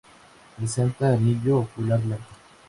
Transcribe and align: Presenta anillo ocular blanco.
Presenta 0.55 1.09
anillo 1.11 1.59
ocular 1.59 2.01
blanco. 2.01 2.31